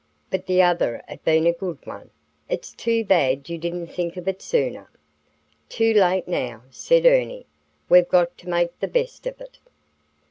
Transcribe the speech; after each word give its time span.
But 0.31 0.47
the 0.47 0.63
other'd 0.63 1.03
'a' 1.07 1.17
been 1.19 1.45
a 1.45 1.53
good 1.53 1.85
one. 1.85 2.09
It's 2.49 2.71
too 2.73 3.05
bad 3.05 3.49
you 3.49 3.59
didn't 3.59 3.85
think 3.89 4.17
of 4.17 4.27
it 4.27 4.41
sooner." 4.41 4.89
"Too 5.69 5.93
late 5.93 6.27
now," 6.27 6.63
said 6.71 7.05
Ernie. 7.05 7.45
"We've 7.87 8.09
got 8.09 8.35
to 8.39 8.49
make 8.49 8.79
the 8.79 8.87
best 8.87 9.27
of 9.27 9.39
it." 9.39 9.59